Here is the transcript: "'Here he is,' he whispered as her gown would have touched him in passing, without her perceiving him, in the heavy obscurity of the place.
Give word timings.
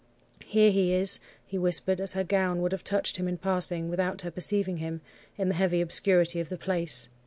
"'Here 0.43 0.71
he 0.71 0.93
is,' 0.93 1.19
he 1.45 1.59
whispered 1.59 2.01
as 2.01 2.15
her 2.15 2.23
gown 2.23 2.59
would 2.63 2.71
have 2.71 2.83
touched 2.83 3.17
him 3.17 3.27
in 3.27 3.37
passing, 3.37 3.87
without 3.87 4.23
her 4.23 4.31
perceiving 4.31 4.77
him, 4.77 5.01
in 5.37 5.47
the 5.47 5.53
heavy 5.53 5.79
obscurity 5.79 6.39
of 6.39 6.49
the 6.49 6.57
place. 6.57 7.07